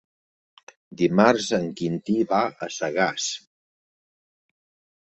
Dimarts 1.01 1.51
en 1.59 1.69
Quintí 1.81 2.17
va 2.33 2.41
a 2.65 2.71
Sagàs. 2.79 3.31